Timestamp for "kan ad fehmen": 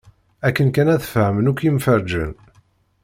0.75-1.49